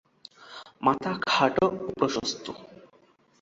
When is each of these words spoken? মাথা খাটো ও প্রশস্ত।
মাথা 0.83 1.11
খাটো 1.25 1.65
ও 1.77 1.87
প্রশস্ত। 1.97 2.45